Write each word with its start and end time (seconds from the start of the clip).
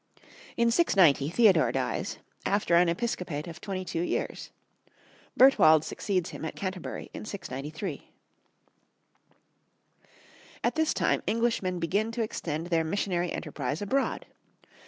In 0.57 0.71
690 0.71 1.29
Theodore 1.29 1.71
dies, 1.71 2.17
after 2.43 2.73
an 2.75 2.89
episcopate 2.89 3.45
of 3.45 3.61
twenty 3.61 3.85
two 3.85 4.01
years. 4.01 4.49
Bertwald 5.37 5.83
succeeds 5.83 6.31
him 6.31 6.43
at 6.43 6.55
Canterbury 6.55 7.11
in 7.13 7.23
693. 7.23 8.09
At 10.63 10.73
this 10.73 10.95
time 10.95 11.21
Englishmen 11.27 11.77
begin 11.79 12.11
to 12.13 12.23
extend 12.23 12.65
their 12.71 12.83
missionary 12.83 13.31
enterprise 13.31 13.79
abroad. 13.79 14.25